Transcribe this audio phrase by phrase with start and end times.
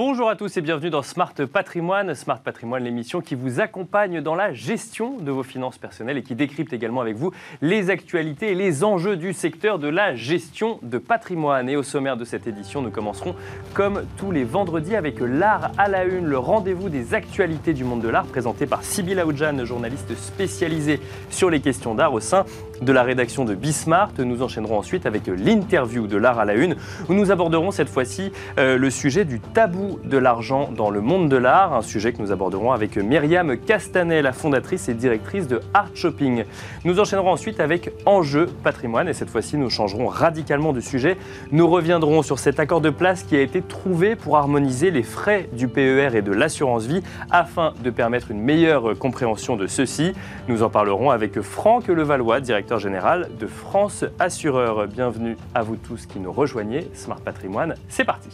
[0.00, 2.14] Bonjour à tous et bienvenue dans Smart Patrimoine.
[2.14, 6.36] Smart Patrimoine, l'émission qui vous accompagne dans la gestion de vos finances personnelles et qui
[6.36, 7.32] décrypte également avec vous
[7.62, 11.68] les actualités et les enjeux du secteur de la gestion de patrimoine.
[11.68, 13.34] Et au sommaire de cette édition, nous commencerons
[13.74, 18.00] comme tous les vendredis avec l'art à la une, le rendez-vous des actualités du monde
[18.00, 22.44] de l'art présenté par Sybille Aoudjan, journaliste spécialisée sur les questions d'art au sein
[22.80, 24.10] de la rédaction de Bismart.
[24.18, 26.76] Nous enchaînerons ensuite avec l'interview de l'art à la une
[27.08, 31.28] où nous aborderons cette fois-ci euh, le sujet du tabou de l'argent dans le monde
[31.28, 35.60] de l'art, un sujet que nous aborderons avec Myriam Castanet, la fondatrice et directrice de
[35.74, 36.44] Art Shopping.
[36.84, 41.16] Nous enchaînerons ensuite avec Enjeu patrimoine et cette fois-ci nous changerons radicalement de sujet.
[41.52, 45.48] Nous reviendrons sur cet accord de place qui a été trouvé pour harmoniser les frais
[45.52, 50.12] du PER et de l'assurance vie afin de permettre une meilleure compréhension de ceux-ci.
[50.48, 54.86] Nous en parlerons avec Franck Levallois, directeur général de France Assureur.
[54.86, 56.90] Bienvenue à vous tous qui nous rejoignez.
[56.92, 58.28] Smart Patrimoine, c'est parti.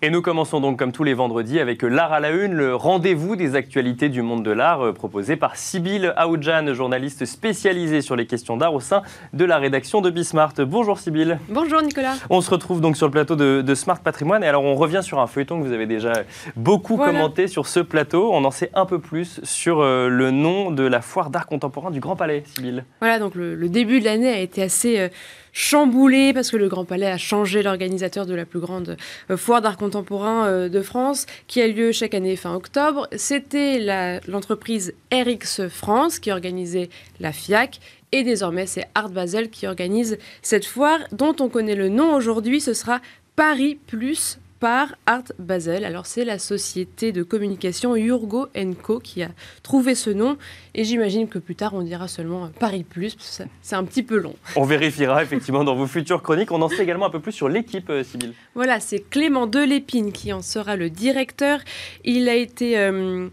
[0.00, 3.34] Et nous commençons donc comme tous les vendredis avec l'art à la une, le rendez-vous
[3.34, 8.24] des actualités du monde de l'art euh, proposé par Sybille Aoudjan, journaliste spécialisée sur les
[8.24, 10.52] questions d'art au sein de la rédaction de Bismart.
[10.58, 11.38] Bonjour Sybille.
[11.48, 12.14] Bonjour Nicolas.
[12.30, 15.18] On se retrouve donc sur le plateau de, Smart Patrimoine et alors on revient sur
[15.18, 16.12] un feuilleton que vous avez déjà
[16.54, 18.30] beaucoup commenté sur ce plateau.
[18.32, 21.90] On en sait un peu plus sur euh, le nom de la foire d'art contemporain
[21.90, 22.84] du Grand Palais, Sybille.
[23.00, 25.00] Voilà, donc le, début de l'année a été assez...
[25.00, 25.08] Euh,
[25.52, 28.96] chamboulé parce que le Grand Palais a changé l'organisateur de la plus grande
[29.30, 33.08] euh, foire d'art contemporain euh, de France qui a lieu chaque année fin octobre.
[33.16, 36.88] C'était l'entreprise RX France qui organisait
[37.20, 37.80] la FIAC
[38.12, 42.60] et désormais c'est Art Basel qui organise cette foire dont on connaît le nom aujourd'hui.
[42.60, 43.00] Ce sera
[43.36, 45.84] Paris Plus par Art Basel.
[45.84, 48.48] Alors c'est la société de communication Urgo
[48.82, 49.28] Co qui a
[49.62, 50.36] trouvé ce nom
[50.74, 53.16] et j'imagine que plus tard on dira seulement Paris Plus,
[53.62, 54.34] c'est un petit peu long.
[54.56, 56.52] On vérifiera effectivement dans vos futures chroniques.
[56.52, 58.34] On en sait également un peu plus sur l'équipe, euh, Sybille.
[58.54, 61.60] Voilà, c'est Clément Delépine qui en sera le directeur.
[62.04, 62.78] Il a été...
[62.78, 63.28] Euh,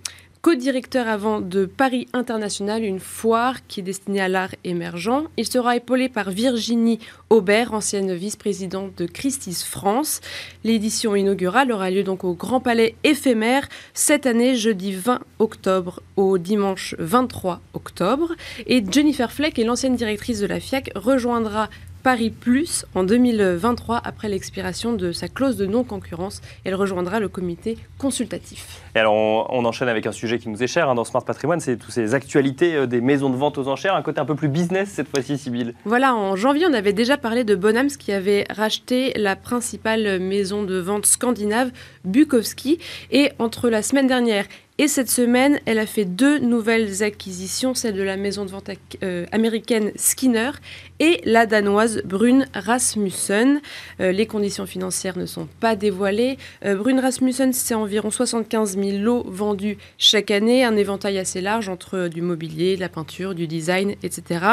[0.46, 5.24] co-directeur avant de Paris International, une foire qui est destinée à l'art émergent.
[5.38, 7.00] Il sera épaulé par Virginie
[7.32, 10.22] Aubert, ancienne vice-présidente de Christie's France.
[10.64, 16.38] L'édition inaugurale aura lieu donc au Grand Palais éphémère cette année, jeudi 20 octobre au
[16.38, 18.36] dimanche 23 octobre.
[18.68, 21.70] Et Jennifer Fleck, l'ancienne directrice de la FIAC, rejoindra
[22.06, 26.40] Paris Plus en 2023 après l'expiration de sa clause de non-concurrence.
[26.64, 28.84] Elle rejoindra le comité consultatif.
[28.94, 31.60] Et alors on, enchaîne avec un sujet qui nous est cher hein, dans Smart Patrimoine,
[31.60, 34.36] c'est toutes ces actualités euh, des maisons de vente aux enchères, un côté un peu
[34.36, 35.74] plus business cette fois-ci, Sybille.
[35.86, 40.62] Voilà, en janvier on avait déjà parlé de Bonhams qui avait racheté la principale maison
[40.62, 41.72] de vente scandinave,
[42.04, 42.78] Bukowski.
[43.10, 44.46] Et entre la semaine dernière
[44.78, 48.70] et cette semaine, elle a fait deux nouvelles acquisitions, celle de la maison de vente
[49.04, 50.52] euh, américaine Skinner
[51.00, 53.62] et la danoise Brune Rasmussen.
[54.02, 56.38] Euh, les conditions financières ne sont pas dévoilées.
[56.66, 61.70] Euh, Brune Rasmussen, c'est environ 75 000 lots vendus chaque année, un éventail assez large
[61.70, 64.46] entre du mobilier, de la peinture, du design, etc.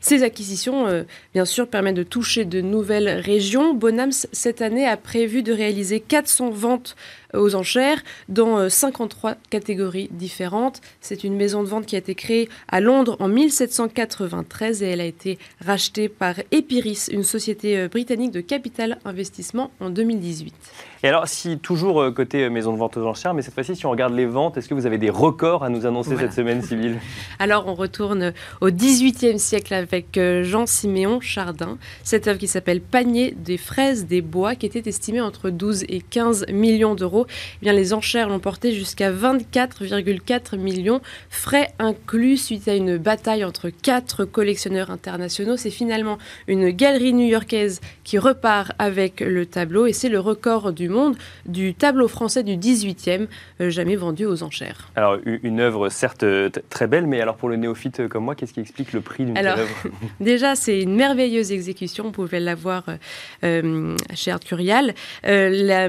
[0.00, 3.72] Ces acquisitions, bien sûr, permettent de toucher de nouvelles régions.
[3.72, 6.94] Bonhams, cette année, a prévu de réaliser 400 ventes
[7.36, 10.80] aux enchères dans 53 euh, catégories différentes.
[11.00, 15.00] C'est une maison de vente qui a été créée à Londres en 1793 et elle
[15.00, 20.54] a été rachetée par Epiris, une société euh, britannique de capital investissement en 2018.
[21.02, 23.86] Et alors, si toujours euh, côté maison de vente aux enchères, mais cette fois-ci, si
[23.86, 26.62] on regarde les ventes, est-ce que vous avez des records à nous annoncer cette semaine,
[26.62, 26.98] Sybille?
[27.38, 31.78] Alors, on retourne au XVIIIe siècle avec Jean-Siméon Chardin.
[32.02, 36.00] Cette œuvre qui s'appelle Panier des fraises des bois, qui était estimée entre 12 et
[36.00, 37.26] 15 millions d'euros.
[37.60, 43.44] Eh bien, les enchères l'ont porté jusqu'à 24,4 millions, frais inclus suite à une bataille
[43.44, 45.56] entre quatre collectionneurs internationaux.
[45.56, 50.88] C'est finalement une galerie new-yorkaise qui repart avec le tableau et c'est le record du
[50.88, 50.95] monde
[51.46, 53.26] du tableau français du 18e
[53.60, 54.90] euh, jamais vendu aux enchères.
[54.96, 56.24] Alors une œuvre certes
[56.68, 59.34] très belle, mais alors pour le néophyte comme moi, qu'est-ce qui explique le prix d'une
[59.34, 59.76] telle œuvre?
[60.20, 62.04] Déjà, c'est une merveilleuse exécution.
[62.04, 62.96] Vous pouvez la voir euh,
[63.44, 64.94] euh, chez Art Curial.
[65.24, 65.88] la,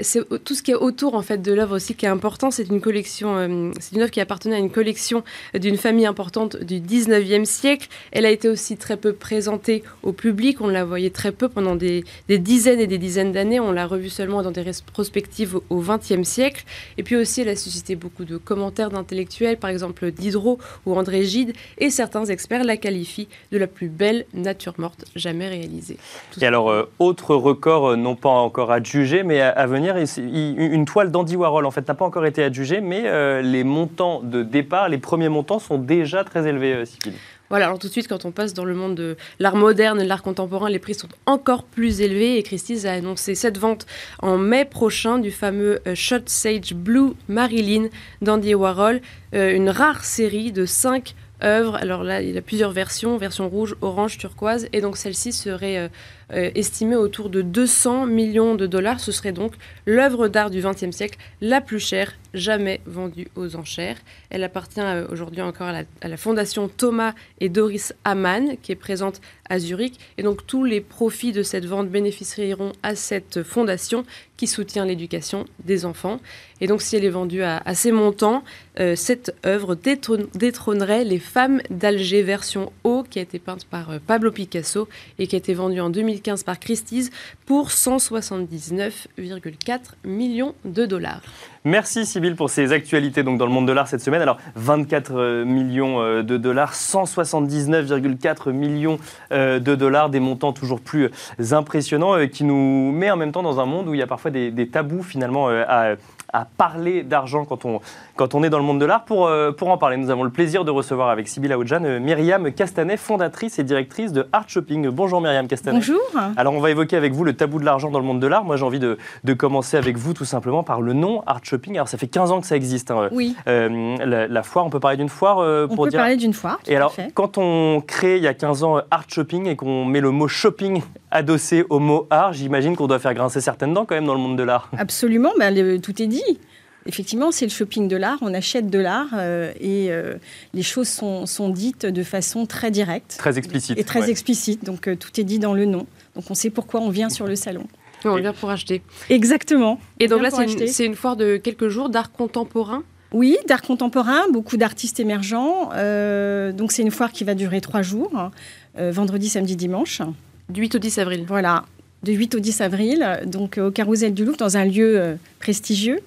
[0.00, 2.50] c'est tout ce qui est autour en fait de l'œuvre aussi qui est important.
[2.50, 5.22] C'est une collection, euh, c'est une œuvre qui appartenait à une collection
[5.54, 7.88] d'une famille importante du 19e siècle.
[8.10, 10.60] Elle a été aussi très peu présentée au public.
[10.60, 13.60] On la voyait très peu pendant des, dizaines et des dizaines d'années.
[13.60, 16.64] On l'a revue seulement dans des rétrospectives au 20e siècle.
[16.98, 21.24] Et puis aussi, elle a suscité beaucoup de commentaires d'intellectuels, par exemple Diderot ou André
[21.24, 21.52] Gide.
[21.78, 25.96] Et certains experts la qualifient de la plus belle nature morte jamais réalisée.
[26.40, 31.10] et alors, euh, autre record euh, non pas encore adjugé mais à, venir, une toile
[31.10, 34.88] d'Andy Warhol, en fait, n'a pas encore été adjugée, mais euh, les montants de départ,
[34.88, 37.10] les premiers montants sont déjà très élevés, euh,
[37.50, 40.04] Voilà, alors tout de suite, quand on passe dans le monde de l'art moderne de
[40.04, 43.86] l'art contemporain, les prix sont encore plus élevés et Christie's a annoncé cette vente
[44.22, 47.88] en mai prochain du fameux euh, Shot Sage Blue Marilyn
[48.22, 49.00] d'Andy Warhol,
[49.34, 51.76] une rare série de 5 œuvres.
[51.76, 55.78] Alors là, il y a plusieurs versions, version rouge, orange, turquoise, et donc celle-ci serait
[55.78, 55.88] euh,
[56.32, 59.00] euh, estimée autour de 200 millions de dollars.
[59.00, 59.54] Ce serait donc
[59.86, 63.98] l'œuvre d'art du XXe siècle la plus chère jamais vendue aux enchères.
[64.30, 69.20] Elle appartient euh, aujourd'hui encore à la, fondation Thomas et Doris Hamann, qui est présente
[69.48, 69.98] à Zurich.
[70.18, 74.04] Et donc tous les profits de cette vente bénéficieront à cette fondation
[74.36, 76.20] qui soutient l'éducation des enfants.
[76.60, 78.42] Et donc si elle est vendue à, à ces montants,
[78.80, 83.98] euh, cette œuvre détrônerait Les Femmes d'Alger version haut, qui a été peinte par euh,
[84.04, 84.88] Pablo Picasso
[85.18, 87.10] et qui a été vendue en 2015 par Christie's
[87.46, 91.22] pour 179,4 millions de dollars.
[91.64, 94.20] Merci Sybille pour ces actualités dans le monde de l'art cette semaine.
[94.20, 98.98] Alors 24 euh, millions de dollars, 179,4 millions
[99.30, 101.10] de dollars, des montants toujours plus
[101.52, 104.30] impressionnants qui nous met en même temps dans un monde où il y a parfois
[104.30, 105.94] des tabous finalement à,
[106.32, 107.80] à parler d'argent quand on,
[108.16, 109.04] quand on est dans le monde de l'art.
[109.04, 112.00] Pour, euh, pour en parler, nous avons le plaisir de recevoir avec Sybille Aoudjan euh,
[112.00, 114.88] Myriam Castanet, fondatrice et directrice de Art Shopping.
[114.88, 115.78] Bonjour Myriam Castanet.
[115.78, 116.00] Bonjour.
[116.36, 118.44] Alors on va évoquer avec vous le tabou de l'argent dans le monde de l'art.
[118.44, 121.74] Moi j'ai envie de, de, commencer avec vous tout simplement par le nom Art Shopping.
[121.76, 122.90] Alors ça fait 15 ans que ça existe.
[122.90, 123.08] Hein.
[123.12, 123.36] Oui.
[123.46, 125.36] Euh, la, la, foire, on peut parler d'une foire
[125.66, 126.00] pour On peut dire...
[126.00, 126.58] parler d'une foire.
[126.66, 127.10] Et alors fait.
[127.14, 130.28] quand on crée il y a 15 ans Art Shopping et qu'on met le mot
[130.28, 134.14] shopping adossé au mot art, j'imagine qu'on doit faire grincer certaines dents quand même dans
[134.14, 134.70] le monde de l'art.
[134.76, 136.38] Absolument, ben, le, tout est dit.
[136.84, 140.14] Effectivement, c'est le shopping de l'art, on achète de l'art euh, et euh,
[140.52, 143.14] les choses sont, sont, dites de façon très directe.
[143.18, 143.78] Très explicite.
[143.78, 144.10] Et très ouais.
[144.10, 145.86] explicite, donc euh, tout est dit dans le nom.
[146.16, 147.66] Donc on sait pourquoi on vient sur le salon.
[148.04, 148.82] On vient pour acheter.
[149.10, 149.78] Exactement.
[150.00, 152.82] Et donc là, c'est une, une, foire de quelques jours d'art contemporain?
[153.12, 155.70] Oui, d'art contemporain, beaucoup d'artistes émergents.
[155.74, 158.30] Euh, donc c'est une foire qui va durer trois jours,
[158.78, 160.00] euh, vendredi, samedi, dimanche.
[160.48, 161.24] Du 8 au 10 avril.
[161.26, 161.64] Voilà,
[162.02, 165.14] de 8 au 10 avril, donc euh, au Carrousel du Louvre, dans un lieu euh,
[165.38, 166.00] prestigieux,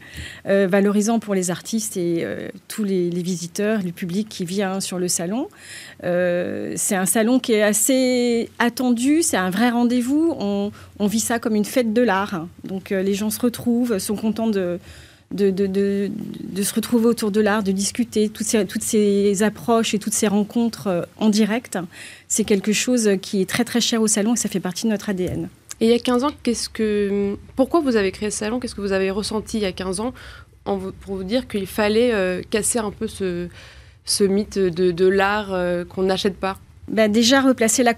[0.46, 2.26] euh, valorisant pour les artistes et
[2.68, 5.48] tous les, les, visiteurs, le public qui vient sur le salon.
[6.02, 10.36] C'est un salon qui est assez attendu, c'est un vrai rendez-vous.
[10.40, 12.48] On, on, vit ça comme une fête de l'art.
[12.64, 14.80] Donc les gens se retrouvent, sont contents de,
[15.32, 16.12] de, de, de,
[16.44, 20.14] de, se retrouver autour de l'art, de discuter, toutes ces, toutes ces approches et toutes
[20.14, 21.78] ces rencontres euh, en direct,
[22.28, 24.92] c'est quelque chose qui est très très cher au salon et ça fait partie de
[24.92, 25.50] notre ADN.
[25.82, 28.60] Et il y a 15 ans, qu'est-ce que, pourquoi vous avez créé ce salon?
[28.60, 30.14] Qu'est-ce que vous avez ressenti il y a 15 ans
[30.66, 33.48] en pour vous dire qu'il fallait euh, casser un peu ce,
[34.06, 36.58] ce mythe de, de l'art euh, qu'on n'achète pas?
[36.88, 37.94] Ben Déjà, replacer la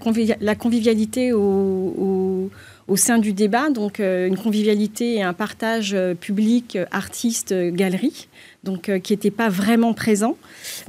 [0.56, 2.50] convivialité au, au,
[2.88, 8.28] au, sein du débat, donc euh, une convivialité et un partage euh, public, artiste, galerie,
[8.64, 10.36] donc euh, qui n'était pas vraiment présent.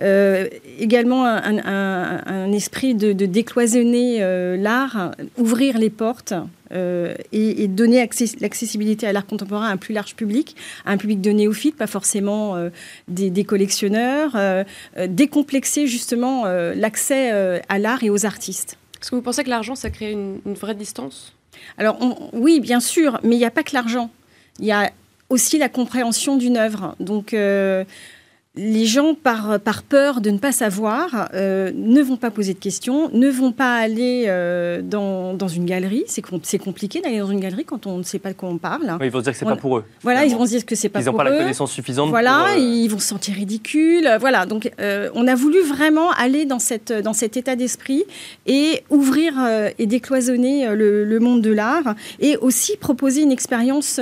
[0.01, 0.47] Euh,
[0.79, 6.33] également un, esprit de, décloisonner euh, l'art, ouvrir les portes
[6.71, 8.07] euh, et, donner
[8.39, 10.55] l'accessibilité à l'art contemporain à un plus large public,
[10.85, 12.69] à un public de néophytes, pas forcément euh,
[13.07, 14.63] des, collectionneurs, euh,
[15.07, 18.77] décomplexer justement l'accès à l'art et aux artistes.
[19.01, 21.33] Est-ce que vous pensez que l'argent, ça crée une vraie distance?
[21.77, 21.97] Alors
[22.33, 24.09] oui, bien sûr, mais il n'y a pas que l'argent.
[24.59, 24.91] Il y a
[25.29, 26.95] aussi la compréhension d'une œuvre.
[26.99, 27.83] Donc, euh,
[28.59, 32.59] les gens, par, par, peur de ne pas savoir, euh, ne vont pas poser de
[32.59, 36.03] questions, ne vont pas aller euh, dans, dans, une galerie.
[36.07, 38.57] C'est com compliqué d'aller dans une galerie quand on ne sait pas de quoi on
[38.57, 38.97] parle.
[38.99, 39.85] Oui, ils vont se dire que c'est pas pour eux.
[40.01, 41.15] Voilà, ils vont se dire que c'est pas ils pour eux.
[41.15, 42.09] Ils n'ont pas la connaissance suffisante.
[42.09, 44.09] Voilà, pour, ils vont se sentir ridicules.
[44.19, 48.03] Voilà, donc euh, on a voulu vraiment aller dans, cette, dans cet état d'esprit
[48.45, 53.31] et ouvrir euh, et décloisonner euh, le, le monde de l'art et aussi proposer une
[53.31, 53.99] expérience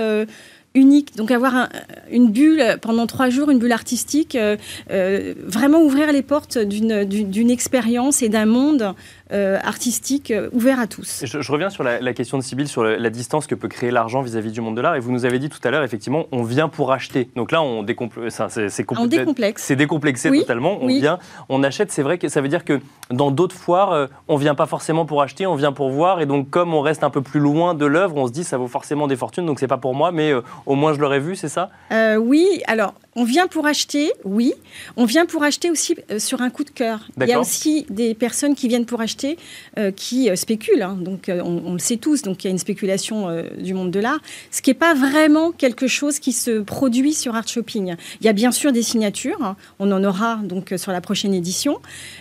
[0.77, 1.15] unique.
[1.17, 1.69] Donc avoir un,
[2.11, 4.55] une bulle pendant trois jours, une bulle artistique, euh,
[4.91, 8.93] euh, vraiment ouvrir les portes d'une expérience et d'un monde
[9.33, 11.23] euh, artistique ouvert à tous.
[11.25, 13.67] Je, je reviens sur la, la, question de Sybille, sur la, la distance que peut
[13.67, 14.95] créer l'argent vis-à-vis du monde de l'art.
[14.95, 17.29] Et vous nous avez dit tout à l'heure, effectivement, on vient pour acheter.
[17.35, 19.63] Donc là, on, décompl c'est on décomplexe.
[19.63, 20.77] C'est décomplexé oui, totalement.
[20.81, 21.01] On oui.
[21.01, 21.19] vient,
[21.49, 21.91] on achète.
[21.91, 22.79] C'est vrai que ça veut dire que
[23.09, 26.21] dans d'autres foires, on vient pas forcément pour acheter, on vient pour voir.
[26.21, 28.57] Et donc, comme on reste un peu plus loin de l'œuvre, on se dit ça
[28.57, 29.45] vaut forcément des fortunes.
[29.45, 30.31] Donc c'est pas pour moi, mais
[30.67, 31.71] au moins je l'aurais vu, c'est ça?
[31.91, 34.53] Euh, Oui, alors on vient pour acheter, oui.
[34.95, 37.07] On vient pour acheter aussi euh, sur un coup de cœur.
[37.19, 39.39] Il y a aussi des personnes qui viennent pour acheter
[39.79, 40.83] euh, qui spéculent.
[40.83, 40.99] Hein.
[41.01, 43.89] Donc on, on, le sait tous, donc il y a une spéculation euh, du monde
[43.89, 44.19] de l'art.
[44.51, 47.95] Ce qui n'est pas vraiment quelque chose qui se produit sur Art Shopping.
[48.21, 49.55] Il y a bien sûr des signatures, hein.
[49.79, 51.79] on en aura donc sur la prochaine édition,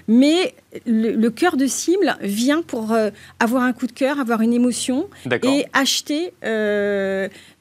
[0.08, 0.54] mais
[0.86, 4.54] le, le cœur de cible vient pour euh, avoir un coup de cœur, avoir une
[4.54, 5.08] émotion
[5.42, 6.32] et acheter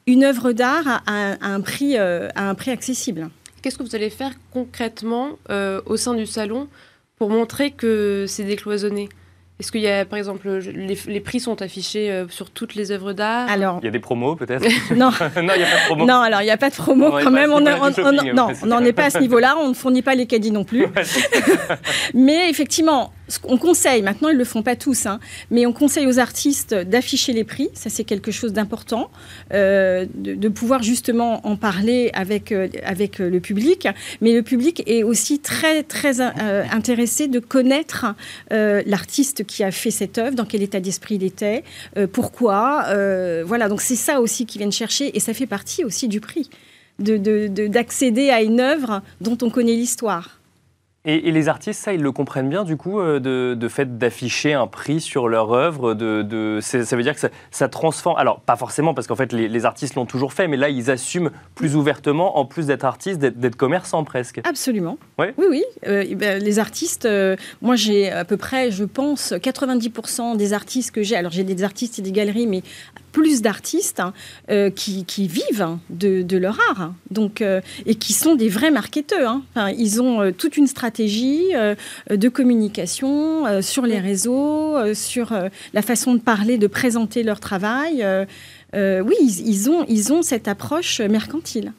[0.07, 3.29] une œuvre d'art à, à, un prix, euh, à un prix accessible.
[3.61, 6.67] Qu'est-ce que vous allez faire concrètement euh, au sein du salon
[7.17, 9.09] pour montrer que c'est décloisonné?
[9.57, 13.13] Est-ce qu'il y a, par exemple, les, prix sont affichés euh, sur toutes les œuvres
[13.13, 13.49] d'art?
[13.49, 14.63] Alors, il y a des promos peut-être?
[14.95, 16.05] Non, non, il n'y a pas de promo.
[16.05, 17.53] Non, alors il n'y a pas de promo quand même.
[17.53, 19.55] On, non, on n'en est pas à ce niveau-là.
[19.57, 20.85] On ne fournit pas les caddies non plus.
[22.13, 25.19] Mais effectivement, on conseille, maintenant ils ne le font pas tous, hein,
[25.51, 29.09] mais on conseille aux artistes d'afficher les prix, ça c'est quelque chose d'important,
[29.53, 33.87] euh, de, pouvoir justement en parler avec, euh, avec euh, le public,
[34.21, 38.05] mais le public est aussi très très intéressé de connaître
[38.51, 41.63] l'artiste qui a fait cette œuvre, dans quel état d'esprit il était,
[42.11, 42.85] pourquoi,
[43.45, 46.49] voilà, donc c'est ça aussi qu'ils viennent chercher et ça fait partie aussi du prix,
[46.99, 50.39] d'accéder de, à une œuvre dont on connaît l'histoire.
[51.05, 54.65] Et, les artistes, ça, ils le comprennent bien, du coup, euh, de, fait d'afficher un
[54.65, 55.93] prix sur leur œuvre.
[55.93, 57.21] De, ça veut dire que
[57.51, 58.17] ça, transforme.
[58.17, 61.29] Alors, pas forcément, parce qu'en fait, les, artistes l'ont toujours fait, mais là, ils assument
[61.53, 64.41] plus ouvertement, en plus d'être artistes, d'être commerçants presque.
[64.43, 64.97] Absolument.
[65.19, 65.63] Oui, oui.
[65.87, 70.91] Euh, ben, les artistes, euh, moi, j'ai à peu près, je pense, 90% des artistes
[70.91, 71.15] que j'ai.
[71.15, 72.63] Alors, j'ai des artistes et des galeries, mais
[73.15, 74.11] plus d'artistes hein,
[74.51, 79.31] euh, qui, vivent de, leur art, donc, euh, et qui sont des vrais marketeurs.
[79.31, 79.43] Hein.
[79.55, 81.53] Enfin, ils ont euh, toute une stratégie
[82.09, 85.33] de communication sur les réseaux, sur
[85.73, 88.05] la façon de parler, de présenter leur travail.
[88.73, 91.71] oui, ils, ont, ils ont cette approche mercantile.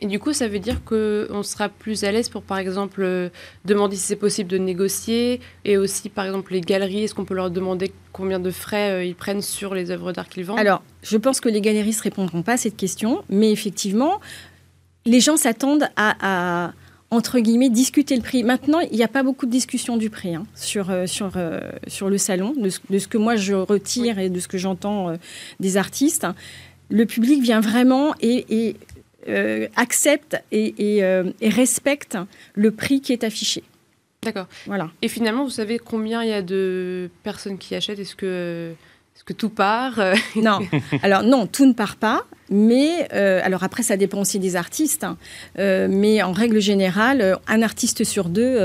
[0.00, 3.28] Et du coup, ça veut dire qu'on sera plus à l'aise pour, par exemple, euh,
[3.66, 5.40] demander si c'est possible de négocier.
[5.66, 9.04] Et aussi, par exemple, les galeries, est-ce qu'on peut leur demander combien de frais euh,
[9.04, 10.58] ils prennent sur les œuvres d'art qu'ils vendent?
[10.58, 13.22] Alors, je pense que les galeries ne répondront pas à cette question.
[13.28, 14.20] Mais effectivement,
[15.04, 16.72] les gens s'attendent à,
[17.10, 18.42] entre guillemets, discuter le prix.
[18.42, 21.32] Maintenant, il n'y a pas beaucoup de discussion du prix hein, sur, euh, sur,
[21.88, 25.14] sur le salon, de ce, que moi je retire et de ce que j'entends
[25.58, 26.26] des artistes.
[26.88, 28.74] Le public vient vraiment et
[29.28, 32.16] euh, accepte euh, et, respecte
[32.54, 33.62] le prix qui est affiché.
[34.22, 34.46] D'accord.
[34.66, 34.90] Voilà.
[35.02, 37.98] Et finalement, vous savez combien il y a de personnes qui achètent?
[37.98, 38.72] Est-ce que,
[39.16, 40.00] est que tout part?
[40.36, 40.60] Non.
[41.02, 42.24] Alors non, tout ne part pas.
[42.48, 45.04] Mais euh, alors après, ça dépend aussi des artistes.
[45.04, 45.18] Hein.
[45.56, 48.58] mais en règle générale, un artiste sur deux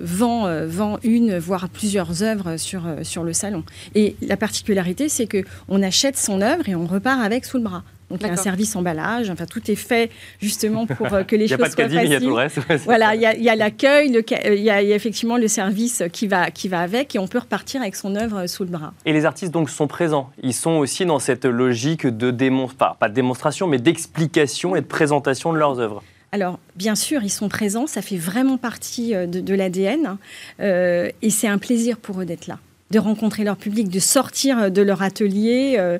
[0.00, 3.64] vend, vend une, voire plusieurs œuvres sur, sur le salon.
[3.94, 7.64] Et la particularité, c'est que on achète son œuvre et on repart avec sous le
[7.64, 7.84] bras.
[8.10, 10.10] Donc il y a un service emballage, enfin tout est fait
[10.40, 12.00] justement pour euh, que les choses soient faciles.
[12.04, 12.58] Il y a tout le reste.
[12.84, 16.80] voilà, il y a l'accueil, il, y a effectivement le service qui va, qui va
[16.80, 18.94] avec et on peut repartir avec son œuvre sous le bras.
[19.04, 20.30] Et les artistes donc sont présents.
[20.42, 24.86] Ils sont aussi dans cette logique de démonstration, pas de démonstration, mais d'explication et de
[24.86, 26.02] présentation de leurs œuvres.
[26.32, 30.18] Alors, bien sûr, ils sont présents, ça fait vraiment partie euh, de, l'ADN,
[30.60, 32.58] euh, et c'est un plaisir pour eux d'être là,
[32.90, 35.76] de rencontrer leur public, de sortir de leur atelier.
[35.78, 35.98] Euh,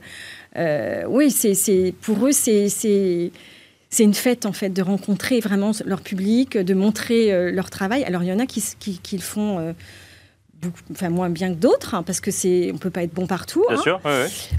[0.57, 2.69] oui, c'est pour eux, c'est
[3.91, 8.05] c'est une fête en fait de rencontrer vraiment leur public, de montrer euh, leur travail.
[8.05, 9.73] Alors il y en a qui, qui, le font euh,
[10.61, 13.27] beaucoup, enfin moins bien que d'autres, hein, parce que c'est on peut pas être bon
[13.27, 13.65] partout.
[13.69, 13.83] Bien hein.
[13.83, 14.01] sûr,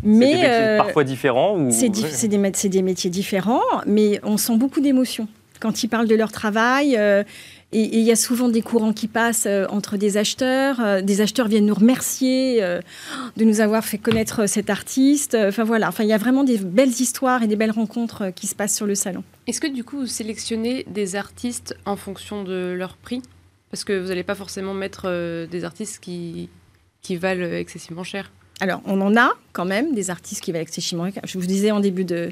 [0.04, 1.58] mais des métiers parfois différents.
[1.58, 1.72] Ou...
[1.72, 2.28] C'est des,
[2.70, 5.28] des, métiers différents, mais on sent beaucoup d'émotions
[5.60, 6.98] quand ils parlent de leur travail.
[7.72, 10.80] Et il y a souvent des courants qui passent euh, entre des acheteurs.
[10.80, 12.82] Euh, des acheteurs viennent nous remercier euh,
[13.38, 15.36] de nous avoir fait connaître cet artiste.
[15.36, 18.48] Enfin voilà, enfin, il y a vraiment des belles histoires et des belles rencontres qui
[18.48, 19.24] se passent sur le salon.
[19.46, 23.22] Est-ce que du coup, vous sélectionnez des artistes en fonction de leur prix?
[23.70, 26.50] Parce que vous n'allez pas forcément mettre des artistes qui,
[27.04, 28.32] qui valent excessivement cher.
[28.62, 31.24] Alors, on en a quand même des artistes qui valent excessivement cher.
[31.26, 32.32] Je vous disais en début de,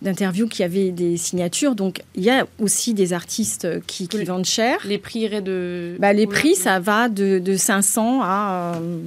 [0.00, 1.74] d'interviews qui avaient des signatures.
[1.74, 4.78] Donc, il y a aussi des artistes qui, vendent cher.
[4.84, 5.96] Les prix iraient de...
[5.98, 8.76] Bah, les prix, ça va de, de 500 à...
[8.76, 9.00] Euh,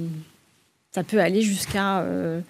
[0.92, 2.00] ça peut aller jusqu'à...
[2.00, 2.40] Euh,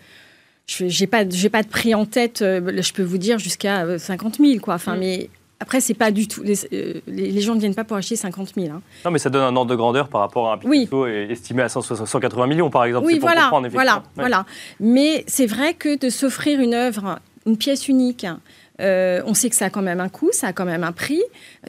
[0.66, 4.38] je n'ai pas, pas de prix en tête, euh, je peux vous dire jusqu'à 50
[4.38, 4.60] 000.
[4.60, 4.74] Quoi.
[4.74, 5.00] Enfin, mm.
[5.00, 6.42] Mais après, c'est pas du tout.
[6.42, 6.56] Les,
[7.06, 8.68] les, gens ne viennent pas pour acheter 50 000.
[8.74, 8.80] Hein.
[9.04, 11.68] Non, mais ça donne un ordre de grandeur par rapport à un Picasso estimé à
[11.68, 13.06] 180 millions, par exemple.
[13.06, 14.46] Oui, voilà, voilà, voilà.
[14.80, 18.26] Mais c'est vrai que de s'offrir une œuvre une pièce unique.
[18.80, 20.92] Euh, on sait que ça a quand même un coût, ça a quand même un
[20.92, 21.22] prix,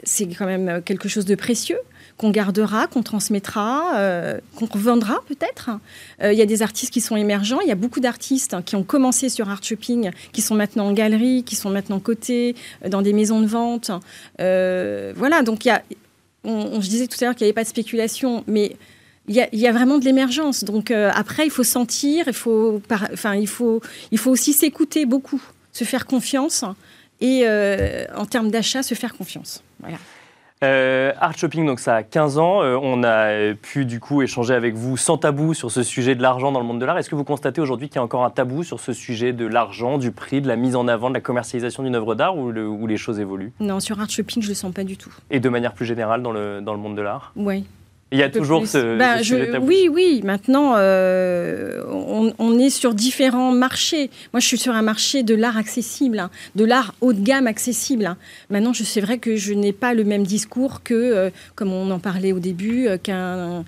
[0.04, 1.80] c'est quand même quelque chose de précieux
[2.22, 5.72] qu'on gardera, qu'on transmettra, euh, qu'on revendra peut-être.
[6.22, 8.76] Euh, il y a des artistes qui sont émergents, il y a beaucoup d'artistes qui
[8.76, 12.56] ont commencé sur Art Shopping, qui sont maintenant en galerie, qui sont maintenant cotés
[12.88, 13.92] dans des maisons de vente.
[14.38, 15.68] voilà, donc
[16.44, 18.78] on, je disais tout à l'heure qu'il n'y avait pas de spéculation, mais
[19.28, 20.64] il y, a, vraiment de l'émergence.
[20.64, 22.82] Donc après, il faut sentir, il faut,
[23.14, 26.64] enfin, il faut, il faut aussi s'écouter beaucoup se faire confiance
[27.20, 29.64] et euh, en termes d'achat, se faire confiance.
[29.80, 29.98] Voilà.
[30.64, 32.62] Euh, Art Shopping, donc ça a 15 ans.
[32.62, 36.22] Euh, on a pu du coup échanger avec vous sans tabou sur ce sujet de
[36.22, 36.98] l'argent dans le monde de l'art.
[37.00, 39.46] Est-ce que vous constatez aujourd'hui qu'il y a encore un tabou sur ce sujet de
[39.48, 42.52] l'argent, du prix, de la mise en avant, de la commercialisation d'une œuvre d'art ou,
[42.52, 43.54] les choses évoluent?
[43.60, 45.12] Non, sur Art Shopping, je ne le sens pas du tout.
[45.32, 47.32] Et de manière plus générale dans le, dans le monde de l'art?
[47.36, 47.66] Oui.
[48.14, 49.22] Il y a toujours ce, ben,
[49.62, 50.22] Oui, oui.
[50.26, 54.10] Maintenant, euh, on, est sur différents marchés.
[54.34, 57.48] Moi, je suis sur un marché de l'art accessible, hein, de l'art haut de gamme
[57.48, 58.06] accessible.
[58.06, 58.18] Hein.
[58.50, 62.00] Maintenant, c'est vrai que je n'ai pas le même discours que, euh, comme on en
[62.00, 63.64] parlait au début, euh, qu'un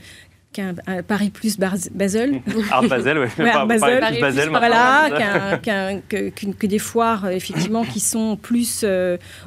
[0.51, 0.75] qu'un
[1.07, 2.41] Paris plus Basel.
[2.71, 3.27] Art Basel, oui.
[3.67, 3.99] Basel.
[3.99, 5.59] Paris plus Basel, voilà,
[6.09, 8.85] que, des foires, effectivement, qui sont plus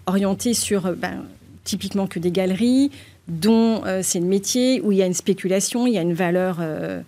[0.07, 1.23] orientées sur, ben,
[1.63, 2.91] typiquement, que des galeries,
[3.29, 6.15] dont euh, c'est le métier, où il y a une spéculation, il y a une
[6.15, 7.01] valeur euh,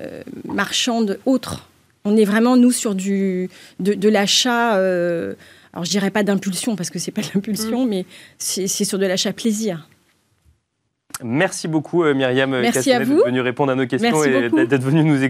[0.00, 1.68] euh, marchande autre.
[2.04, 3.48] On est vraiment, nous, sur du,
[3.80, 7.88] de, l'achat, alors je dirais pas d'impulsion, parce que c'est pas de l'impulsion, mm.
[7.88, 8.04] mais
[8.38, 9.88] c'est sur de l'achat plaisir.
[11.22, 15.20] Merci beaucoup euh, Myriam Merci d'être venue répondre à nos questions et d'être venue nous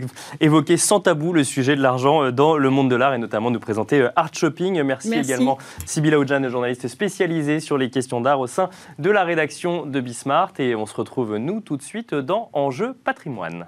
[0.41, 3.50] évoquer sans tabou le sujet de l'argent euh, dans le monde de l'art et notamment
[3.50, 4.83] nous présenter euh, Art Shopping.
[4.83, 9.85] Merci, également Sybilla Oudjan, journaliste spécialisée sur les questions d'art au sein de la rédaction
[9.85, 13.67] de Bismart et on se retrouve nous tout de suite dans Enjeu patrimoine.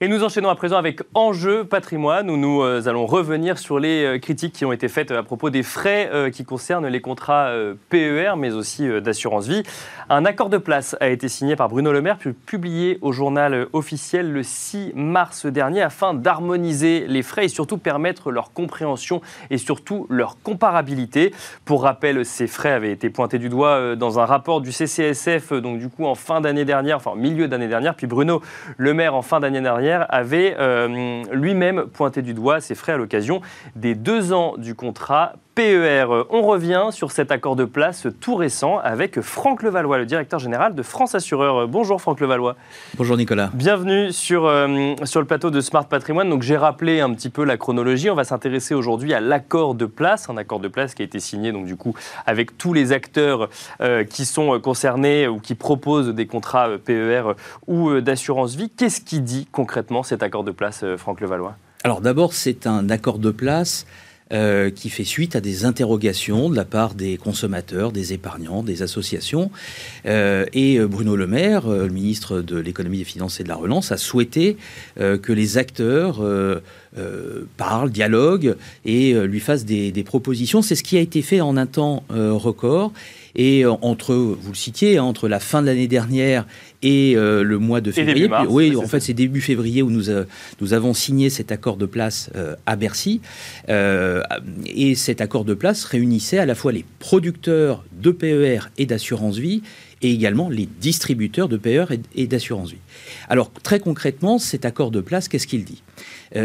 [0.00, 4.04] Et nous enchaînons à présent avec Enjeu patrimoine, où nous euh, allons revenir sur les
[4.04, 7.52] euh, critiques qui ont été faites à propos des frais euh, qui concernent les contrats
[7.88, 9.64] PER, mais aussi d'assurance vie.
[10.08, 13.66] Un accord de place a été signé par Bruno Le Maire, puis publié au journal
[13.72, 19.58] officiel le 6 mars dernier, afin d'harmoniser les frais et surtout permettre leur compréhension et
[19.58, 21.34] surtout leur comparabilité.
[21.64, 25.80] Pour rappel, ces frais avaient été pointés du doigt dans un rapport du CCSF, donc
[25.80, 28.40] du coup en fin d'année dernière, enfin milieu d'année dernière, puis Bruno
[28.76, 32.96] Le Maire en fin d'année dernière avait euh, lui-même pointé du doigt ses frais à
[32.96, 33.40] l'occasion
[33.76, 36.06] des deux ans du contrat PER.
[36.30, 40.76] On revient sur cet accord de place tout récent avec Franck Levallois, le directeur général
[40.76, 41.66] de France Assureur.
[41.66, 42.54] Bonjour Franck Levallois.
[42.96, 43.50] Bonjour Nicolas.
[43.54, 46.30] Bienvenue sur, euh, sur le plateau de Smart Patrimoine.
[46.30, 48.08] Donc j'ai rappelé un petit peu la chronologie.
[48.08, 51.18] On va s'intéresser aujourd'hui à l'accord de place, un accord de place qui a été
[51.18, 51.92] signé donc du coup
[52.24, 53.48] avec tous les acteurs
[53.80, 57.32] euh, qui sont concernés ou qui proposent des contrats euh, PER
[57.66, 58.70] ou d'assurance vie.
[58.70, 61.56] Qu'est-ce qui dit concrètement cet accord de place, Franck Levallois?
[61.82, 63.86] Alors d'abord, c'est un accord de place
[64.30, 68.82] euh, qui fait suite à des interrogations de la part des consommateurs, des épargnants, des
[68.82, 69.50] associations.
[70.04, 73.54] Euh, et Bruno Le Maire, euh, le ministre de l'économie, des finances et de la
[73.54, 74.58] relance, a souhaité
[74.96, 76.22] que les acteurs
[77.56, 80.60] parlent, dialoguent et lui fassent des propositions.
[80.60, 82.92] C'est ce qui a été fait en un temps record.
[83.34, 86.46] Et entre, vous le citiez, hein, entre la fin de l'année dernière
[86.82, 88.28] et euh, le mois de février.
[88.48, 90.24] oui, en fait, c'est début février où nous, euh,
[90.60, 93.20] nous avons signé cet accord de place euh, à Bercy.
[93.68, 99.38] et cet accord de place réunissait à la fois les producteurs de PER et d'assurance
[99.38, 99.62] vie
[100.00, 102.78] et également les distributeurs de PER et, d'assurance vie.
[103.28, 105.82] Alors, très concrètement, cet accord de place, qu'est-ce qu'il dit?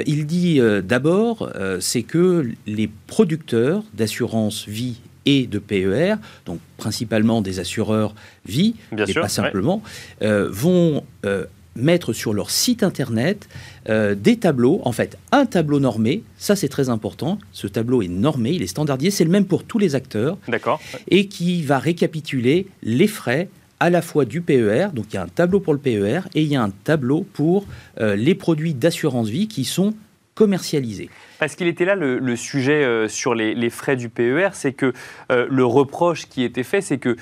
[0.08, 7.60] Il dit d'abord, c'est que les producteurs d'assurance vie et de PER, donc principalement des
[7.60, 9.82] assureurs vie, mais pas simplement,
[10.22, 13.48] euh, vont euh, mettre sur leur site internet
[13.90, 18.08] euh, des tableaux, en fait un tableau normé, ça c'est très important, ce tableau est
[18.08, 20.38] normé, il est standardisé, c'est le même pour tous les acteurs,
[21.08, 25.24] et qui va récapituler les frais à la fois du PER, donc il y a
[25.24, 27.66] un tableau pour le PER et il y a un tableau pour
[28.00, 29.94] les produits d'assurance vie qui sont
[30.36, 31.10] commercialisés.
[31.44, 34.94] Parce qu'il était là le, sujet euh, sur les, frais du PER, c'est que
[35.30, 37.18] euh, le reproche qui était fait, c'est que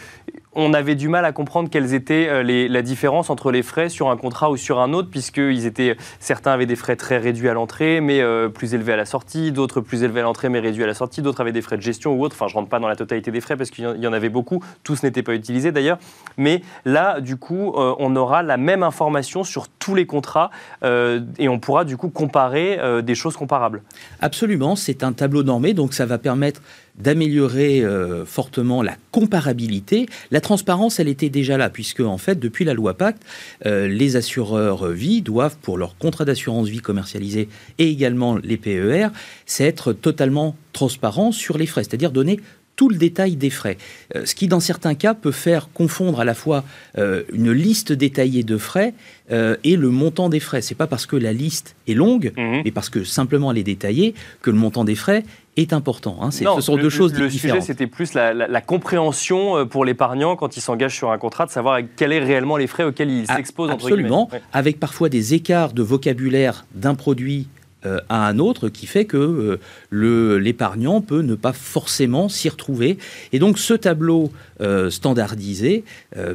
[0.54, 3.90] on avait du mal à comprendre quelles étaient euh, les, la différence entre les frais
[3.90, 7.50] sur un contrat ou sur un autre, puisque étaient, certains avaient des frais très réduits
[7.50, 10.84] à l'entrée, mais plus élevés à la sortie, d'autres plus élevés à l'entrée, mais réduits
[10.84, 12.36] à la sortie, d'autres avaient des frais de gestion ou autres.
[12.36, 14.64] Enfin, je rentre pas dans la totalité des frais parce qu'il y en avait beaucoup,
[14.84, 15.98] tous n'étaient pas utilisés d'ailleurs.
[16.38, 20.52] Mais là, du coup, on aura la même information sur tous les contrats
[20.84, 23.82] et on pourra du coup comparer des choses comparables.
[24.20, 26.62] Absolument, c'est un tableau normé, donc ça va permettre
[26.98, 30.08] d'améliorer euh, fortement la comparabilité.
[30.30, 33.24] La transparence, elle était déjà là, puisque en fait, depuis la loi Pacte,
[33.66, 39.08] euh, les assureurs vie doivent, pour leur contrat d'assurance vie commercialisé et également les PER,
[39.46, 42.40] c'est être totalement transparent sur les frais, c'est-à-dire donner
[42.82, 43.78] tout le détail des frais.
[44.16, 46.64] Euh, ce qui, dans certains cas, peut faire confondre à la fois
[46.98, 48.96] une liste détaillée de frais
[49.30, 50.62] et le montant des frais.
[50.62, 52.62] C'est pas parce que la liste est longue, mmh.
[52.66, 55.24] mais parce que simplement elle est détaillée, que le montant des frais
[55.58, 56.18] est important.
[56.22, 56.32] Hein.
[56.32, 57.58] ce sont deux choses le différentes.
[57.58, 61.46] Le sujet, c'était plus la, compréhension euh, pour l'épargnant quand il s'engage sur un contrat,
[61.46, 63.70] de savoir quels sont réellement les frais auxquels il ah, s'expose.
[63.70, 67.48] Absolument, avec parfois des écarts de vocabulaire d'un produit
[67.86, 69.58] euh, à un autre qui fait que
[69.92, 73.00] euh, l'épargnant peut ne pas forcément s'y retrouver.
[73.34, 75.84] Et donc ce tableau euh, standardisé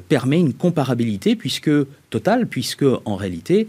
[0.09, 1.71] permet une comparabilité puisque
[2.11, 3.69] totale, puisque en réalité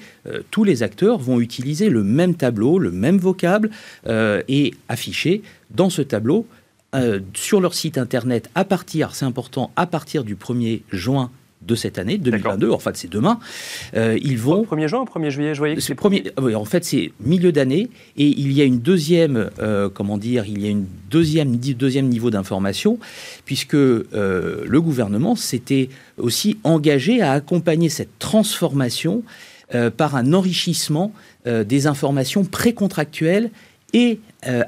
[0.51, 3.69] tous les acteurs vont utiliser le même tableau, le même vocable
[4.07, 6.47] et afficher dans ce tableau
[7.33, 11.97] sur leur site internet à partir, c'est important, à partir du 1er juin de cette
[11.97, 13.39] année, 2022, en fait c'est demain,
[13.95, 14.63] euh, ils vont...
[14.63, 15.95] 1er juin ou 1er juillet, je voyais que c'est...
[15.95, 16.23] Premier...
[16.39, 20.45] Oui, en fait c'est milieu d'année, et il y a une deuxième, euh, comment dire,
[20.45, 22.99] il y a une deuxième, deuxième niveau d'information,
[23.45, 24.03] puisque euh,
[24.65, 29.23] le gouvernement s'était aussi engagé à accompagner cette transformation
[29.97, 31.11] par un enrichissement
[31.45, 33.49] des informations précontractuelles
[33.91, 34.21] et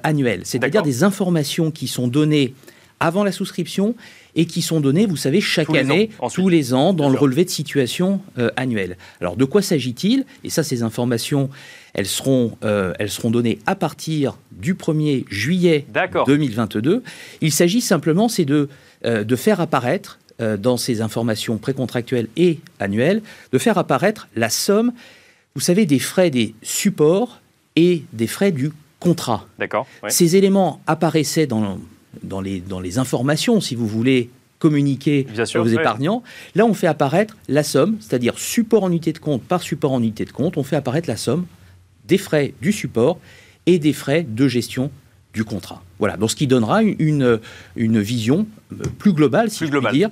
[0.04, 2.54] annuelles, c'est-à-dire des informations qui sont données
[3.00, 3.96] avant la souscription
[4.36, 7.50] et qui sont donnés, vous savez, chaque année, tous les ans, dans le relevé de
[7.50, 8.98] situation euh, annuel.
[9.22, 10.26] Alors, de quoi s'agit-il?
[10.44, 11.50] Et ça, ces informations,
[11.94, 15.86] elles seront, euh, elles seront données à partir du 1er juillet
[16.26, 17.04] 2022.
[17.42, 18.70] Il s'agit simplement, c'est de,
[19.06, 20.20] euh, de faire apparaître,
[20.58, 24.94] dans ces informations précontractuelles et annuelles, de faire apparaître la somme,
[25.54, 27.42] vous savez, des frais des supports
[27.76, 29.46] et des frais du contrat.
[29.58, 29.86] D'accord.
[30.08, 31.78] Ces éléments apparaissaient dans
[32.24, 36.22] dans les, dans les informations, si vous voulez communiquer aux épargnants.
[36.54, 40.02] Là, on fait apparaître la somme, c'est-à-dire support en unité de compte par support en
[40.02, 41.46] unité de compte, on fait apparaître la somme
[42.06, 43.20] des frais du support
[43.66, 44.92] et des frais de gestion
[45.34, 45.84] du contrat.
[46.00, 47.40] Voilà, donc ce qui donnera une,
[47.76, 50.10] une vision euh, plus globale, si je puis dire,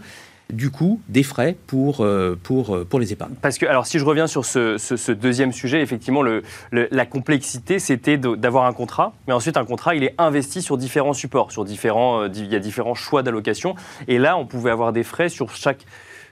[0.52, 3.36] du coup des frais pour, euh, pour, euh, pour les épargnes.
[3.42, 7.80] Parce que, alors si je reviens sur ce, ce, deuxième sujet, effectivement, le, la complexité,
[7.80, 11.66] c'était d'avoir un contrat, mais ensuite un contrat, il est investi sur différents supports, sur
[11.66, 13.76] différents, euh, il y a différents choix d'allocation,
[14.08, 15.86] et là, on pouvait avoir des frais sur chaque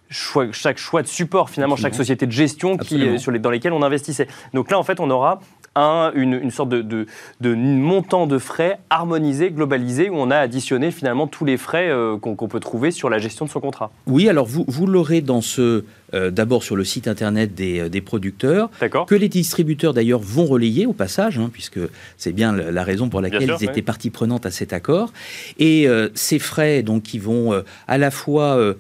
[0.10, 3.74] choix, chaque choix de support, finalement, chaque société de gestion qui, sur les, dans lesquelles
[3.74, 4.28] on investissait.
[4.54, 5.40] Donc là, en fait, on aura
[5.76, 7.06] une, sorte de,
[7.44, 12.48] montant de frais harmonisé, globalisé, où on a additionné finalement tous les frais euh, qu'on
[12.48, 13.92] peut trouver sur la gestion de son contrat.
[14.08, 17.90] Oui, alors vous, vous l'aurez dans ce, euh, d'abord sur le site internet des, euh,
[17.90, 18.70] des producteurs,
[19.08, 21.80] que les distributeurs d'ailleurs vont relayer au passage, hein, puisque
[22.18, 25.12] c'est bien la, raison pour laquelle ils étaient partie prenante à cet accord.
[25.58, 28.76] Et ces frais, donc, qui vont à la fois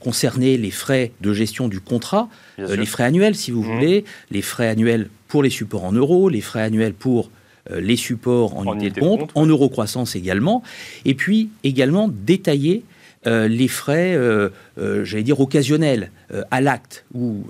[0.00, 3.74] concerner les frais de gestion du contrat, les frais annuels, si vous mmh.
[3.74, 7.30] voulez, les frais annuels pour les supports en euros, les frais annuels pour
[7.70, 10.62] euh, les supports en, unité de compte, en euro croissance également,
[11.04, 12.82] et puis également détailler
[13.26, 14.50] euh, les frais, euh,
[15.04, 16.10] j'allais dire, occasionnels,
[16.50, 17.44] à l'acte ou,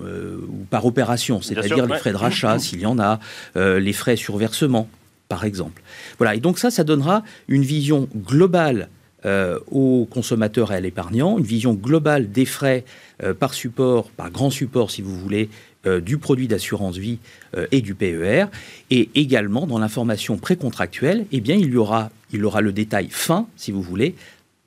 [0.69, 3.19] par opération, c'est-à-dire les frais de rachat, s'il y en a,
[3.55, 4.89] les frais sur versement,
[5.27, 5.81] par exemple.
[6.17, 8.89] Voilà, et donc ça, ça donnera une vision globale
[9.69, 12.85] aux consommateurs et à l'épargnant, une vision globale des frais
[13.39, 15.49] par support, par grand support, si vous voulez,
[15.87, 17.19] euh, du produit d'assurance vie
[17.55, 18.47] euh, et du PER.
[18.89, 23.47] Et également, dans l'information précontractuelle, eh bien, il y aura, il aura le détail fin,
[23.55, 24.13] si vous voulez,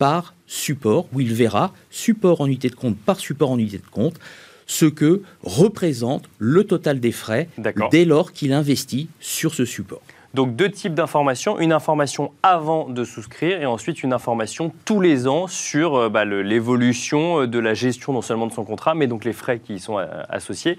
[0.03, 3.87] par support, où il verra support en unité de compte par support en unité de
[3.89, 4.19] compte,
[4.67, 7.49] ce que représente le total des frais
[7.93, 10.03] dès lors qu'il investit sur ce support.
[10.35, 15.29] Donc deux types d'informations, une information avant de souscrire et ensuite une information tous les
[15.29, 19.07] ans sur euh, bah, l'évolution euh, de la gestion non seulement de son contrat, mais
[19.07, 20.79] donc les frais qui y sont euh, associés.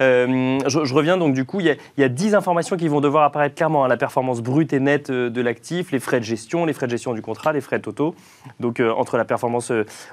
[0.00, 3.54] Euh, je, reviens donc du coup, il y, a, 10 informations qui vont devoir apparaître
[3.54, 3.84] clairement.
[3.84, 3.88] Hein.
[3.88, 6.90] la performance brute et nette euh, de l'actif, les frais de gestion, les frais de
[6.90, 8.14] gestion du contrat, les frais totaux,
[8.58, 9.72] donc euh, entre la performance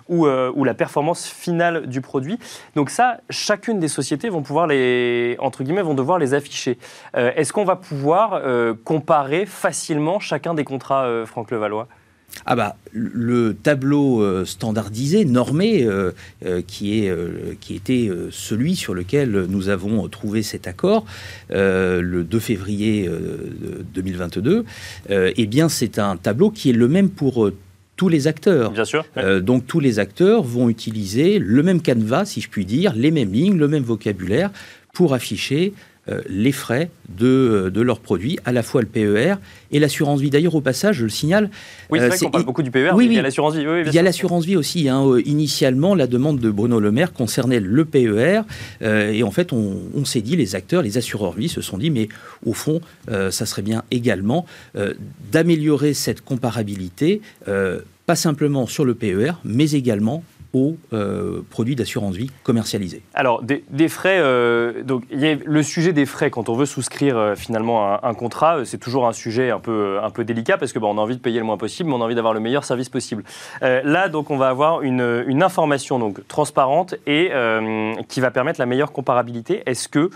[0.10, 2.40] ou, ou, la performance finale du produit.
[2.76, 6.78] Donc ça, chacune des sociétés vont pouvoir les, entre guillemets, vont devoir les afficher.
[7.14, 8.42] Est-ce qu'on va pouvoir
[8.84, 11.88] comparer facilement chacun des contrats, Franck Levallois
[12.46, 16.12] ah bah, le tableau euh, standardisé, normé, euh,
[16.46, 17.14] euh, qui, est,
[17.60, 21.06] qui était celui sur lequel nous avons trouvé cet accord
[21.50, 23.10] le 2 février
[23.94, 24.66] 2022,
[25.10, 27.52] eh bien c'est un tableau qui est le même pour
[27.96, 28.72] tous les acteurs.
[28.72, 29.06] Bien sûr.
[29.42, 33.34] donc tous les acteurs vont utiliser le même canevas, si je puis dire, les mêmes
[33.34, 34.52] lignes, le même vocabulaire
[34.94, 35.74] pour afficher
[36.10, 39.36] euh, les frais de, euh, de, leurs produits, à la fois le PER
[39.72, 40.30] et l'assurance vie.
[40.30, 41.50] D'ailleurs, au passage, je le signale.
[41.90, 43.56] Oui, c'est euh, vrai qu'on parle beaucoup du PER, oui, mais il y a l'assurance
[43.56, 43.66] vie.
[43.86, 44.88] il y a l'assurance vie aussi.
[44.88, 45.04] Hein.
[45.26, 48.42] Initialement, la demande de Bruno Le Maire concernait le PER.
[48.82, 52.08] et en fait, on, s'est dit, les acteurs, les assureurs vie se sont dit, mais
[52.46, 54.46] au fond, ça serait bien également
[55.32, 62.32] d'améliorer cette comparabilité, pas simplement sur le PER, mais également aux euh, produits d'assurance vie
[62.44, 63.02] commercialisés.
[63.14, 68.04] Alors, des, frais, euh, donc le sujet des frais quand on veut souscrire euh, finalement
[68.04, 71.02] un, contrat, c'est toujours un sujet un peu, un peu délicat parce que on a
[71.02, 73.24] envie de payer le moins possible, mais on a envie d'avoir le meilleur service possible.
[73.62, 77.32] là, donc, on va avoir une, une information donc transparente et
[78.08, 79.64] qui va permettre la meilleure comparabilité.
[79.66, 80.10] Est-ce que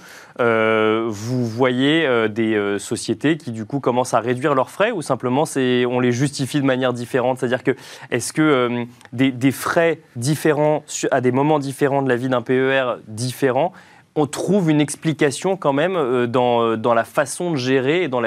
[1.09, 5.99] vous voyez des sociétés qui du coup commencent à réduire leurs frais ou simplement on
[5.99, 7.39] les justifie de manière différente?
[7.39, 7.75] C'est-à-dire que
[8.11, 12.95] est-ce que des, des frais différents à des moments différents de la vie d'un PER
[13.07, 13.73] différent
[14.15, 18.21] on trouve une explication quand même euh, dans, dans la façon de gérer et dans,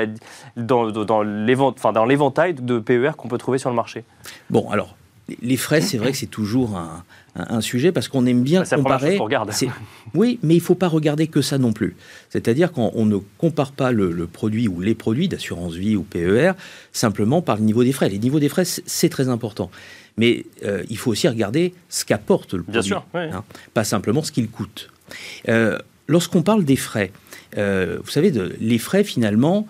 [0.57, 1.23] dans, dans
[2.07, 4.05] l'éventail de PER qu'on peut trouver sur le marché.
[4.49, 4.97] Bon, alors,
[5.41, 7.03] les frais, c'est vrai que c'est toujours un,
[7.35, 9.17] un, sujet parce qu'on aime bien bah, comparer.
[9.17, 9.51] Regarde.
[10.15, 11.97] Oui, mais il ne faut pas regarder que ça non plus.
[12.31, 16.53] C'est-à-dire qu'on ne compare pas le, produit ou les produits d'assurance vie ou PER
[16.93, 18.09] simplement par le niveau des frais.
[18.09, 19.71] Les niveaux des frais, c'est très important.
[20.17, 22.81] Mais euh, il faut aussi regarder ce qu'apporte le produit.
[22.81, 24.91] Bien sûr, hein, pas simplement ce qu'il coûte.
[25.49, 27.11] Euh, lorsqu'on parle des frais,
[27.57, 29.67] euh, vous savez, de, les frais finalement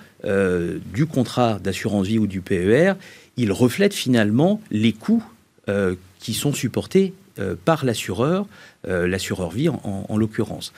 [0.94, 2.94] du contrat d'assurance vie ou du PER,
[3.36, 5.22] ils reflètent finalement les coûts
[6.20, 8.46] qui sont supportés euh, par l'assureur,
[8.86, 10.72] euh, l'assureur vie en, l'occurrence.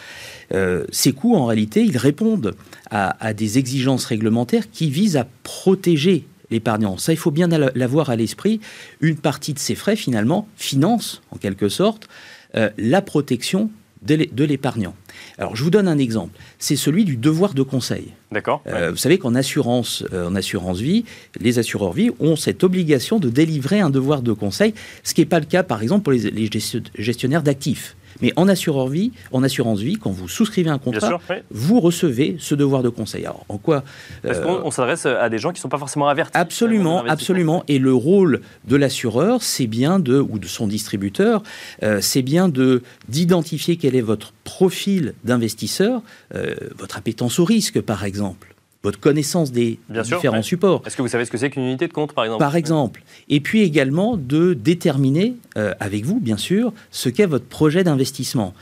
[0.55, 2.55] Euh, ces coûts, en réalité, ils répondent
[2.90, 6.96] à, des exigences réglementaires qui visent à protéger l'épargnant.
[6.96, 8.61] Ça, il faut bien l'avoir à l'esprit.
[9.03, 12.09] Une partie de ces frais, finalement, finance, en quelque sorte,
[12.55, 13.70] la protection
[14.01, 14.94] de l'épargnant.
[15.38, 16.38] Alors, je vous donne un exemple.
[16.59, 18.12] C'est celui du devoir de conseil.
[18.33, 18.62] D'accord.
[18.66, 21.05] Euh, vous savez qu'en assurance, euh, en assurance vie,
[21.40, 24.74] les assureurs vie ont cette obligation de délivrer un devoir de conseil,
[25.05, 26.50] ce qui n'est pas le cas, par exemple, pour les
[26.98, 27.96] gestionnaires d'actifs.
[28.22, 31.18] Mais en assurance vie, en assurance vie, quand vous souscrivez un contrat,
[31.50, 33.24] vous recevez ce devoir de conseil.
[33.24, 33.85] Alors, en quoi
[34.22, 36.37] Parce qu'on euh, s'adresse à des gens qui ne sont pas forcément avertis.
[36.37, 37.64] Absolument, absolument.
[37.68, 41.42] Et le rôle de l'assureur, c'est bien de, ou de son distributeur,
[41.83, 46.02] euh, c'est bien de d'identifier quel est votre profil d'investisseur,
[46.35, 50.82] euh, votre appétence au risque, par exemple votre connaissance des différents supports.
[50.86, 53.02] Est-ce que vous savez ce que c'est qu'une unité de compte, par exemple Par exemple.
[53.28, 58.54] Et puis également de déterminer, euh, avec vous, bien sûr, ce qu'est votre projet d'investissement.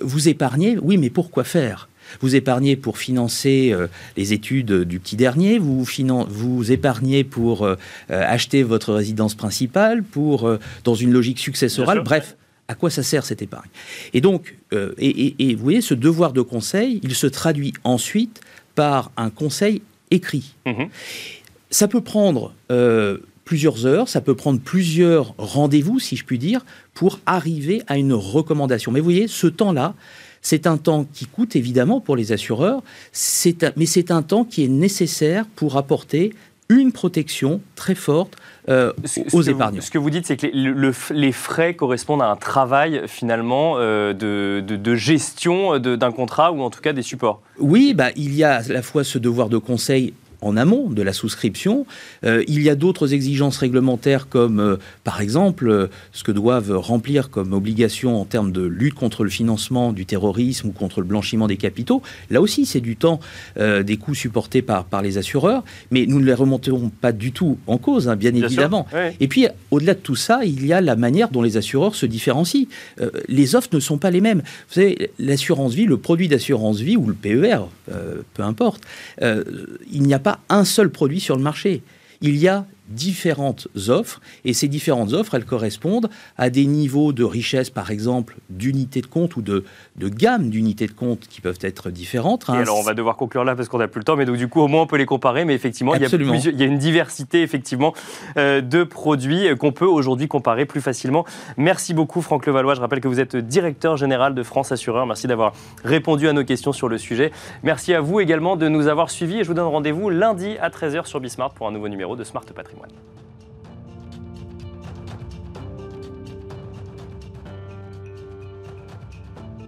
[0.00, 1.88] Vous épargnez, oui, mais pourquoi faire?
[2.20, 5.84] Vous épargnez pour financer euh, les études du petit dernier, vous,
[6.28, 7.76] vous épargnez pour euh,
[8.08, 10.50] acheter votre résidence principale, pour,
[10.84, 12.36] dans une logique successorale, bref.
[12.70, 13.68] À quoi ça sert cette épargne?
[14.14, 14.54] Et donc,
[14.98, 18.40] et, et, vous voyez, ce devoir de conseil, il se traduit ensuite
[18.76, 20.54] par un conseil écrit.
[20.66, 20.88] Mhm.
[21.70, 26.64] Ça peut prendre euh, plusieurs heures, ça peut prendre plusieurs rendez-vous, si je puis dire,
[26.94, 28.92] pour arriver à une recommandation.
[28.92, 29.94] Mais vous voyez, ce temps-là,
[30.42, 32.82] c'est un temps qui coûte évidemment pour les assureurs,
[33.76, 36.32] mais c'est un temps qui est nécessaire pour apporter
[36.68, 38.36] une protection très forte
[38.68, 38.92] euh,
[39.32, 39.80] aux épargnants.
[39.80, 40.46] ce que vous dites, c'est que
[41.12, 46.80] les, frais correspondent à un travail finalement euh, de, gestion d'un contrat ou en tout
[46.80, 47.40] cas des supports.
[47.58, 51.02] Oui, bah, il y a à la fois ce devoir de conseil en amont de
[51.02, 51.86] la souscription.
[52.24, 56.76] Euh, il y a d'autres exigences réglementaires comme, euh, par exemple, euh, ce que doivent
[56.76, 61.06] remplir comme obligation en termes de lutte contre le financement du terrorisme ou contre le
[61.06, 62.02] blanchiment des capitaux.
[62.30, 63.20] Là aussi, c'est du temps,
[63.56, 67.58] des coûts supportés par, par les assureurs, mais nous ne les remonterons pas du tout
[67.66, 68.86] en cause, hein, bien, évidemment.
[69.20, 72.06] Et puis, au-delà de tout ça, il y a la manière dont les assureurs se
[72.06, 72.66] différencient.
[73.28, 74.42] les offres ne sont pas les mêmes.
[74.68, 77.58] Vous savez, l'assurance vie, le produit d'assurance vie ou le PER,
[78.34, 78.82] peu importe,
[79.20, 81.82] il n'y a pas un seul produit sur le marché.
[82.20, 87.24] Il y a différentes offres et ces différentes offres, elles correspondent à des niveaux de
[87.24, 89.64] richesse, par exemple, d'unités de compte ou de,
[89.96, 92.46] de gamme d'unités de compte qui peuvent être différentes.
[92.48, 94.36] Et alors, on va devoir conclure là parce qu'on n'a plus le temps, mais donc
[94.36, 95.44] du coup, au moins, on peut les comparer.
[95.44, 97.94] Mais effectivement, il y, a il y, a une diversité, effectivement,
[98.36, 101.24] euh, de produits qu'on peut aujourd'hui comparer plus facilement.
[101.56, 102.74] Merci beaucoup, Franck Levallois.
[102.74, 105.06] Je rappelle que vous êtes directeur général de France Assureur.
[105.06, 105.52] Merci d'avoir
[105.84, 107.30] répondu à nos questions sur le sujet.
[107.62, 110.70] Merci à vous également de nous avoir suivis et je vous donne rendez-vous lundi à
[110.70, 112.79] 13h sur Bismart pour un nouveau numéro de Smart Patrimoine.
[112.80, 113.29] one.